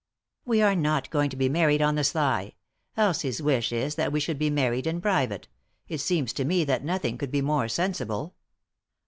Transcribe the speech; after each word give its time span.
"We 0.45 0.63
are 0.63 0.73
not 0.75 1.11
going 1.11 1.29
to 1.29 1.35
be 1.35 1.47
married 1.47 1.79
on 1.79 1.93
the 1.93 2.03
sly. 2.03 2.55
Elsie's 2.97 3.39
wish 3.39 3.71
is 3.71 3.93
that 3.93 4.11
we 4.11 4.19
should 4.19 4.39
be 4.39 4.49
married 4.49 4.87
in 4.87 4.99
private 4.99 5.47
it 5.87 5.99
seems 5.99 6.33
to 6.33 6.43
me 6.43 6.63
that 6.63 6.83
nothing 6.83 7.19
could 7.19 7.29
be 7.29 7.43
more 7.43 7.67
sensible.'' 7.67 8.33